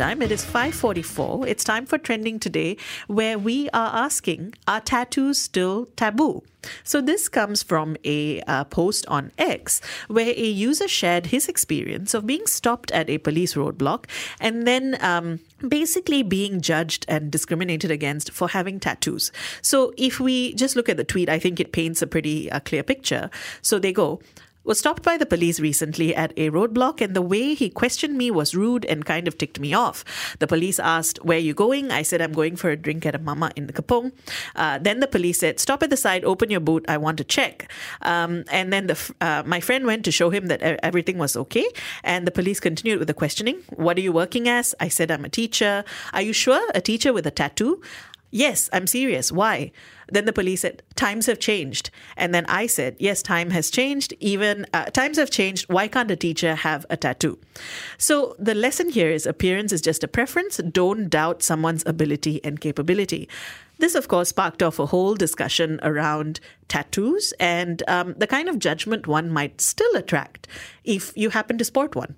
[0.00, 1.46] Meantime, it is 5:44.
[1.46, 6.42] It's time for trending today where we are asking are tattoos still taboo?
[6.84, 12.14] So this comes from a uh, post on X where a user shared his experience
[12.14, 14.06] of being stopped at a police roadblock
[14.40, 19.30] and then um, basically being judged and discriminated against for having tattoos.
[19.60, 22.60] So if we just look at the tweet, I think it paints a pretty uh,
[22.60, 23.28] clear picture.
[23.60, 24.20] So they go,
[24.64, 28.30] was stopped by the police recently at a roadblock, and the way he questioned me
[28.30, 30.04] was rude and kind of ticked me off.
[30.38, 31.90] The police asked, Where are you going?
[31.90, 34.12] I said, I'm going for a drink at a mamak in the kampung.
[34.54, 37.24] Uh, then the police said, Stop at the side, open your boot, I want to
[37.24, 37.70] check.
[38.02, 41.66] Um, and then the, uh, my friend went to show him that everything was okay,
[42.04, 43.58] and the police continued with the questioning.
[43.70, 44.74] What are you working as?
[44.80, 45.84] I said, I'm a teacher.
[46.12, 46.60] Are you sure?
[46.74, 47.80] A teacher with a tattoo?
[48.30, 49.32] Yes, I'm serious.
[49.32, 49.72] Why?
[50.08, 51.90] Then the police said, Times have changed.
[52.16, 54.14] And then I said, Yes, time has changed.
[54.20, 55.68] Even uh, times have changed.
[55.68, 57.38] Why can't a teacher have a tattoo?
[57.98, 60.58] So the lesson here is appearance is just a preference.
[60.58, 63.28] Don't doubt someone's ability and capability.
[63.78, 68.58] This, of course, sparked off a whole discussion around tattoos and um, the kind of
[68.58, 70.46] judgment one might still attract
[70.84, 72.14] if you happen to sport one.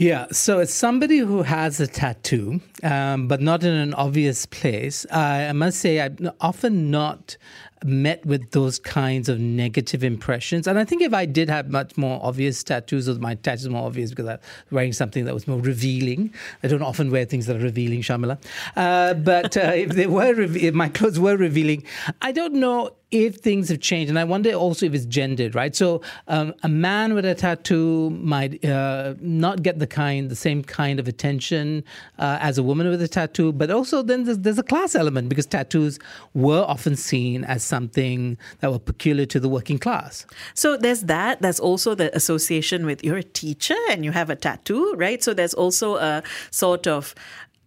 [0.00, 5.04] Yeah, so as somebody who has a tattoo, um, but not in an obvious place,
[5.12, 7.36] I must say I'm often not
[7.84, 10.66] met with those kinds of negative impressions.
[10.66, 13.86] And I think if I did have much more obvious tattoos, or my tattoos more
[13.86, 14.38] obvious because I'm
[14.70, 16.32] wearing something that was more revealing.
[16.62, 18.38] I don't often wear things that are revealing, Sharmila.
[18.76, 21.84] Uh, but uh, if they were, if my clothes were revealing,
[22.22, 25.74] I don't know if things have changed, and I wonder also if it's gendered, right?
[25.74, 30.62] So um, a man with a tattoo might uh, not get the kind, the same
[30.62, 31.82] kind of attention
[32.18, 35.28] uh, as a woman with a tattoo, but also then there's, there's, a class element
[35.28, 35.98] because tattoos
[36.34, 40.26] were often seen as something that were peculiar to the working class.
[40.54, 41.40] So there's that.
[41.40, 45.22] There's also the association with you're a teacher and you have a tattoo, right?
[45.22, 47.14] So there's also a sort of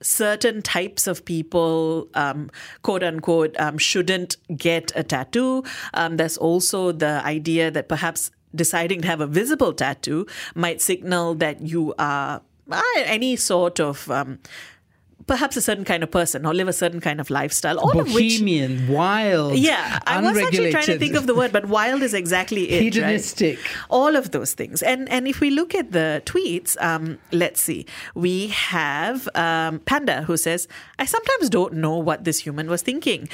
[0.04, 2.50] certain types of people, um,
[2.82, 5.64] quote unquote, um, shouldn't get a tattoo.
[5.94, 11.36] Um, there's also the idea that perhaps deciding to have a visible tattoo might signal
[11.36, 12.42] that you are
[12.72, 14.40] uh, any sort of um,
[15.28, 17.80] perhaps a certain kind of person or live a certain kind of lifestyle.
[17.80, 19.56] All Bohemian, of which, wild.
[19.56, 22.82] Yeah, I was actually trying to think of the word, but wild is exactly it.
[22.82, 23.58] Hedonistic.
[23.58, 23.86] Right?
[23.90, 24.82] All of those things.
[24.82, 27.86] And and if we look at the tweets, um, let's see.
[28.16, 30.68] We have um, Panda who says,
[31.00, 33.30] I sometimes don't know what this human was thinking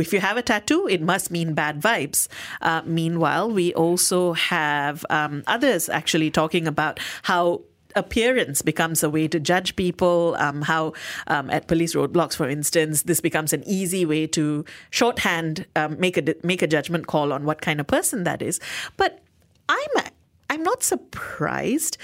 [0.00, 2.28] if you have a tattoo, it must mean bad vibes.
[2.60, 7.62] Uh, meanwhile, we also have um, others actually talking about how
[7.96, 10.36] appearance becomes a way to judge people.
[10.38, 10.92] Um, how
[11.26, 16.16] um, at police roadblocks, for instance, this becomes an easy way to shorthand um, make
[16.16, 18.60] a make a judgment call on what kind of person that is.
[18.96, 19.20] But
[19.68, 20.04] I'm
[20.50, 21.98] I'm not surprised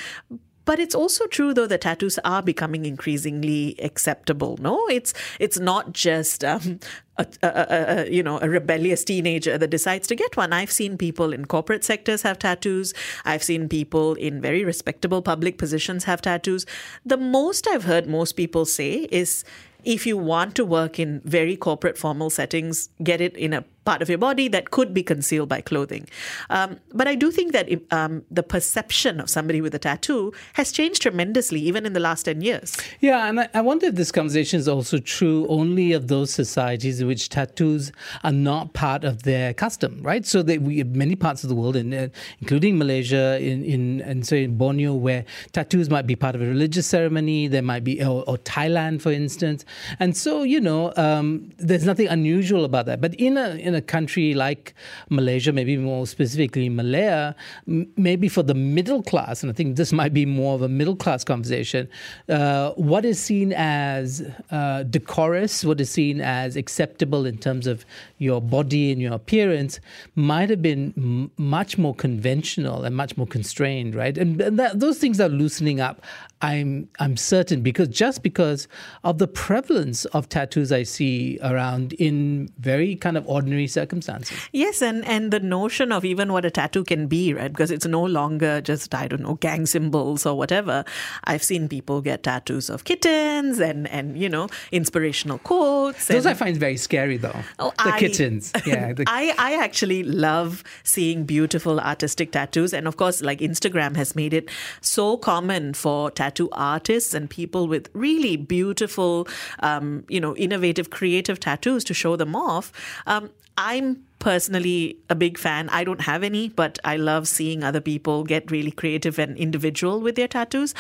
[0.64, 4.56] but it's also true, though, that tattoos are becoming increasingly acceptable.
[4.60, 6.78] No, it's it's not just um,
[7.18, 10.52] a, a, a, you know a rebellious teenager that decides to get one.
[10.52, 12.94] I've seen people in corporate sectors have tattoos.
[13.24, 16.66] I've seen people in very respectable public positions have tattoos.
[17.04, 19.44] The most I've heard most people say is
[19.84, 24.03] if you want to work in very corporate formal settings, get it in a part
[24.03, 26.09] of your body that could be concealed by clothing.
[26.50, 30.72] Um, but I do think that um, the perception of somebody with a tattoo has
[30.72, 32.76] changed tremendously, even in the last 10 years.
[33.00, 37.06] Yeah, and I, wonder if this conversation is also true only of those societies in
[37.06, 37.93] which tattoos
[38.25, 40.25] are not part of their custom, right?
[40.26, 42.09] So they, we, many parts of the world, in, uh,
[42.41, 46.47] including Malaysia, in, in and so in Borneo, where tattoos might be part of a
[46.47, 49.64] religious ceremony, there might be, or, or Thailand, for instance,
[49.99, 53.00] and so, you know, um, there's nothing unusual about that.
[53.00, 54.74] But in a, in a country like
[55.10, 57.34] Malaysia, maybe more specifically Malaya,
[57.68, 60.68] m- maybe for the middle class, and I think this might be more of a
[60.68, 61.88] middle class conversation,
[62.28, 67.84] uh, what is seen as uh, decorous, what is seen as acceptable in terms of
[68.19, 69.80] your body and your appearance,
[70.14, 74.16] might have been m- much more conventional and much more constrained, right?
[74.18, 76.02] And, and that, those things are loosening up.
[76.42, 78.66] I'm I'm certain because just because
[79.04, 84.38] of the prevalence of tattoos I see around in very kind of ordinary extraordinary circumstances.
[84.53, 87.50] Yes, and, and the notion of even what a tattoo can be, right?
[87.53, 90.85] Because it's no longer just, I don't know, gang symbols or whatever.
[91.25, 96.06] I've seen people get tattoos of kittens and, and you know, inspirational quotes.
[96.06, 97.37] Those and, I find very scary, though.
[97.59, 98.53] Oh, the I- kittens.
[98.67, 98.93] Yeah.
[98.93, 102.73] the- I, I actually love seeing beautiful artistic tattoos.
[102.73, 104.49] And of course, like Instagram has made it
[104.81, 109.26] so common for tattoo artists and people with really beautiful,
[109.61, 112.73] um, you know, innovative, creative tattoos to show them off.
[113.06, 115.69] Um, I'm personally a big fan.
[115.70, 120.00] I don't have any, but I love seeing other people get really creative and individual
[120.00, 120.75] with their tattoos.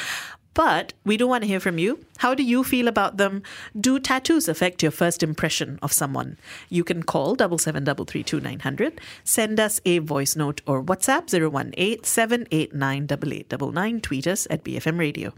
[0.54, 2.04] But we do want to hear from you.
[2.18, 3.42] How do you feel about them?
[3.78, 6.36] Do tattoos affect your first impression of someone?
[6.68, 9.00] You can call double seven double three two nine hundred.
[9.24, 14.00] Send us a voice note or WhatsApp 018 789 8899.
[14.02, 15.32] Tweet us at BFM Radio.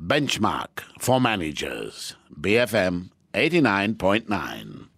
[0.00, 2.16] Benchmark for managers.
[2.34, 4.89] BFM 89.9.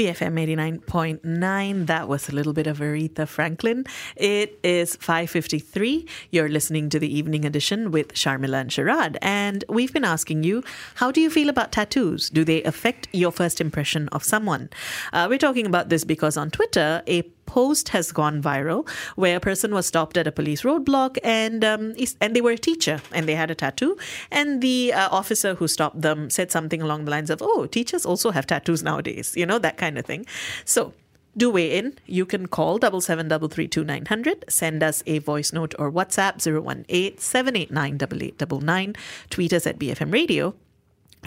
[0.00, 1.86] BFM 89.9.
[1.86, 3.84] That was a little bit of Aretha Franklin.
[4.16, 6.08] It is 5.53.
[6.30, 9.18] You're listening to the evening edition with Sharmila and Sharad.
[9.20, 10.64] And we've been asking you,
[10.94, 12.30] how do you feel about tattoos?
[12.30, 14.70] Do they affect your first impression of someone?
[15.12, 17.20] Uh, we're talking about this because on Twitter, a
[17.50, 21.94] post has gone viral where a person was stopped at a police roadblock and um,
[22.20, 23.96] and they were a teacher and they had a tattoo
[24.30, 28.06] and the uh, officer who stopped them said something along the lines of oh teachers
[28.06, 30.24] also have tattoos nowadays you know that kind of thing
[30.64, 30.92] so
[31.36, 31.96] do weigh in.
[32.06, 34.44] You can call double seven double three two nine hundred.
[34.48, 38.94] Send us a voice note or WhatsApp 018 789 8899.
[39.30, 40.54] Tweet us at BFM Radio.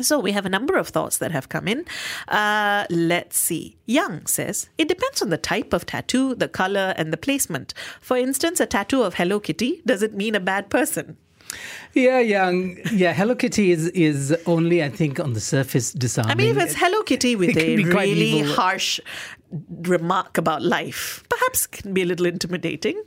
[0.01, 1.85] So we have a number of thoughts that have come in.
[2.27, 3.77] Uh, let's see.
[3.85, 7.73] Young says it depends on the type of tattoo, the color, and the placement.
[8.01, 11.17] For instance, a tattoo of Hello Kitty does it mean a bad person?
[11.93, 12.77] Yeah, young.
[12.91, 16.31] Yeah, Hello Kitty is, is only, I think, on the surface disarming.
[16.31, 18.53] I mean, if it's Hello Kitty with a really evil.
[18.53, 18.99] harsh
[19.83, 23.01] remark about life, perhaps can be a little intimidating.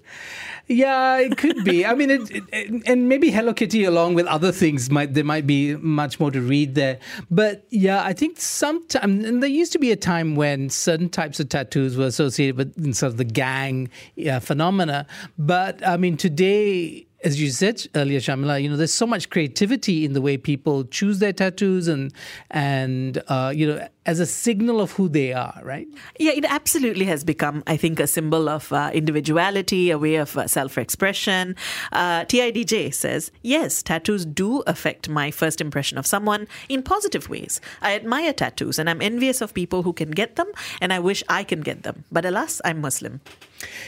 [0.69, 1.87] Yeah, it could be.
[1.87, 5.47] I mean, it, it, and maybe Hello Kitty, along with other things, might there might
[5.47, 6.99] be much more to read there.
[7.31, 11.39] But yeah, I think sometimes, and there used to be a time when certain types
[11.39, 15.07] of tattoos were associated with sort of the gang yeah, phenomena.
[15.39, 17.07] But I mean, today.
[17.27, 20.85] As you said earlier, Sharmila, you know, there's so much creativity in the way people
[20.85, 22.13] choose their tattoos and
[22.53, 25.89] and uh, you know, as a signal of who they are, right?
[26.19, 30.39] Yeah, it absolutely has become, I think, a symbol of uh, individuality, a way of
[30.39, 31.57] uh, self expression.
[31.93, 37.61] Uh, TIDJ says, Yes, tattoos do affect my first impression of someone in positive ways.
[37.83, 40.51] I admire tattoos and I'm envious of people who can get them,
[40.81, 42.05] and I wish I can get them.
[42.11, 43.21] But alas, I'm Muslim.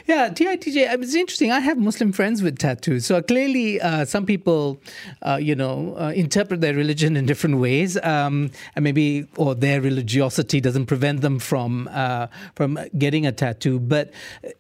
[0.07, 1.53] Yeah, TITJ, it's interesting.
[1.53, 3.05] I have Muslim friends with tattoos.
[3.05, 4.81] So clearly, uh, some people,
[5.23, 7.99] uh, you know, uh, interpret their religion in different ways.
[8.03, 13.79] Um, and maybe, or their religiosity doesn't prevent them from, uh, from getting a tattoo.
[13.79, 14.11] But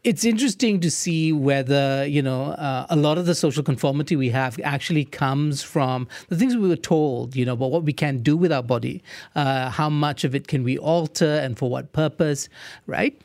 [0.04, 4.28] it's interesting to see whether, you know, uh, a lot of the social conformity we
[4.30, 8.18] have actually comes from the things we were told, you know, about what we can
[8.18, 9.02] do with our body.
[9.34, 12.48] Uh, how much of it can we alter and for what purpose,
[12.86, 13.18] right?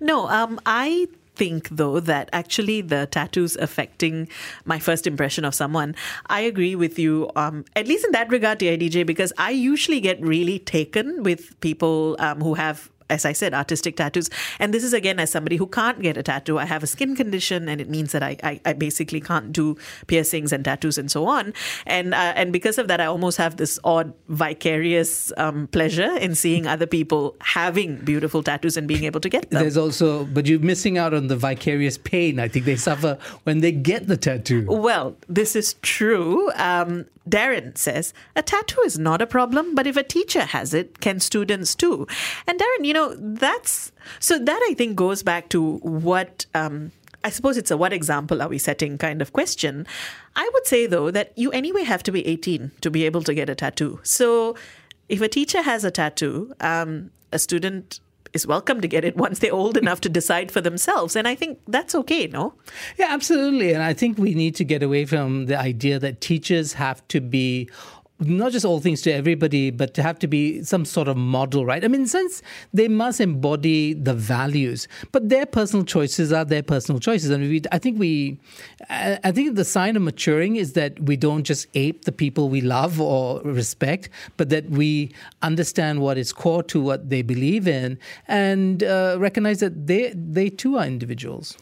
[0.00, 1.06] No, um, I
[1.40, 4.28] think though that actually the tattoos affecting
[4.66, 5.94] my first impression of someone
[6.26, 10.20] i agree with you um, at least in that regard TIDJ because i usually get
[10.20, 14.30] really taken with people um, who have as I said, artistic tattoos.
[14.58, 16.58] And this is again as somebody who can't get a tattoo.
[16.58, 19.76] I have a skin condition, and it means that I, I, I basically can't do
[20.06, 21.52] piercings and tattoos and so on.
[21.86, 26.34] And uh, and because of that, I almost have this odd vicarious um, pleasure in
[26.34, 29.62] seeing other people having beautiful tattoos and being able to get them.
[29.62, 32.38] There's also, but you're missing out on the vicarious pain.
[32.38, 34.66] I think they suffer when they get the tattoo.
[34.68, 36.50] Well, this is true.
[36.52, 41.00] Um, Darren says a tattoo is not a problem, but if a teacher has it,
[41.00, 42.06] can students too?
[42.46, 46.46] And Darren, you know, that's so that I think goes back to what.
[46.54, 49.86] Um, I suppose it's a what example are we setting kind of question.
[50.36, 53.34] I would say, though, that you anyway have to be 18 to be able to
[53.34, 54.00] get a tattoo.
[54.02, 54.56] So
[55.10, 58.00] if a teacher has a tattoo, um, a student
[58.32, 61.16] is welcome to get it once they're old enough to decide for themselves.
[61.16, 62.54] And I think that's okay, no?
[62.96, 63.72] Yeah, absolutely.
[63.72, 67.20] And I think we need to get away from the idea that teachers have to
[67.20, 67.68] be
[68.20, 71.64] not just all things to everybody, but to have to be some sort of model,
[71.64, 71.84] right?
[71.84, 77.00] I mean, since they must embody the values, but their personal choices are their personal
[77.00, 77.30] choices.
[77.30, 78.38] And we, I think we,
[78.88, 82.48] I I think the sign of maturing is that we don't just ape the people
[82.48, 85.12] we love or respect, but that we
[85.42, 87.98] understand what is core to what they believe in
[88.28, 91.56] and uh, recognize that they, they too are individuals.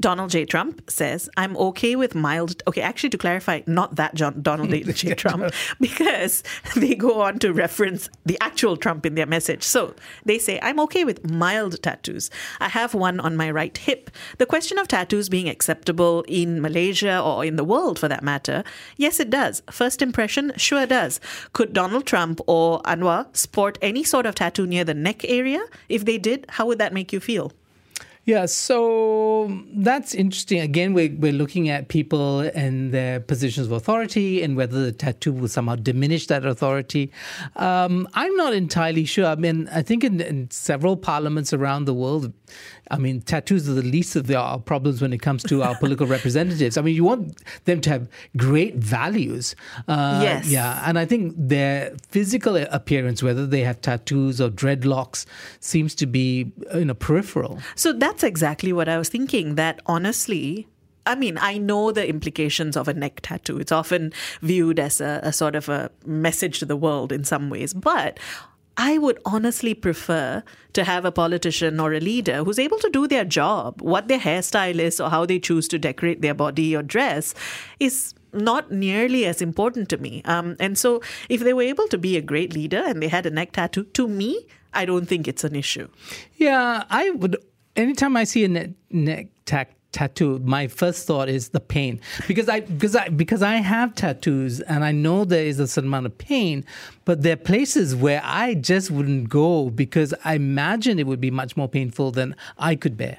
[0.00, 0.46] Donald J.
[0.46, 2.62] Trump says, I'm okay with mild.
[2.66, 5.14] Okay, actually, to clarify, not that John, Donald J.
[5.14, 6.42] Trump, because
[6.74, 9.62] they go on to reference the actual Trump in their message.
[9.62, 12.30] So they say, I'm okay with mild tattoos.
[12.60, 14.10] I have one on my right hip.
[14.38, 18.64] The question of tattoos being acceptable in Malaysia or in the world for that matter,
[18.96, 19.62] yes, it does.
[19.70, 21.20] First impression, sure does.
[21.52, 25.62] Could Donald Trump or Anwar sport any sort of tattoo near the neck area?
[25.88, 27.52] If they did, how would that make you feel?
[28.26, 30.60] Yeah, so that's interesting.
[30.60, 35.32] Again, we're, we're looking at people and their positions of authority and whether the tattoo
[35.32, 37.10] will somehow diminish that authority.
[37.56, 39.24] Um, I'm not entirely sure.
[39.24, 42.32] I mean, I think in, in, several parliaments around the world,
[42.90, 46.06] I mean, tattoos are the least of our problems when it comes to our political
[46.16, 46.76] representatives.
[46.76, 49.54] I mean, you want them to have great values.
[49.86, 50.46] Uh, yes.
[50.46, 55.26] Yeah, and I think their physical appearance, whether they have tattoos or dreadlocks,
[55.60, 57.60] seems to be you know peripheral.
[57.74, 59.54] So that's exactly what I was thinking.
[59.54, 60.66] That honestly,
[61.06, 63.58] I mean, I know the implications of a neck tattoo.
[63.58, 67.50] It's often viewed as a, a, sort of a message to the world in some
[67.50, 67.72] ways.
[67.72, 68.18] But
[68.76, 73.06] I would honestly prefer to have a politician or a leader who's able to do
[73.06, 73.82] their job.
[73.82, 77.34] What their hairstyle is or how they choose to decorate their body or dress
[77.78, 80.22] is not nearly as important to me.
[80.24, 83.26] Um, and so, if they were able to be a great leader and they had
[83.26, 85.88] a neck tattoo, to me, I don't think it's an issue.
[86.36, 87.36] Yeah, I would.
[87.76, 92.48] Anytime I see a neck, neck tattoo, tattoo, my first thought is the pain because
[92.48, 96.06] I because I because I have tattoos and I know there is a certain amount
[96.06, 96.64] of pain,
[97.04, 101.30] but there are places where I just wouldn't go because I imagine it would be
[101.30, 103.18] much more painful than I could bear.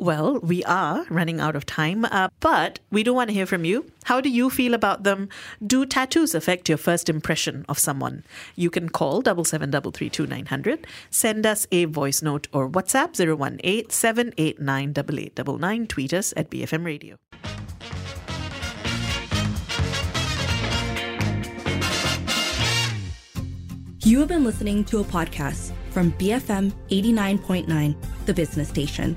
[0.00, 3.64] Well, we are running out of time, uh, but we do want to hear from
[3.64, 3.90] you.
[4.04, 5.28] How do you feel about them?
[5.66, 8.22] Do tattoos affect your first impression of someone?
[8.54, 10.86] You can call double seven double three two nine hundred.
[11.10, 15.86] Send us a voice note or WhatsApp 018 789 8899.
[15.88, 17.16] Tweet us at BFM Radio.
[24.04, 29.16] You have been listening to a podcast from BFM 89.9, the business station.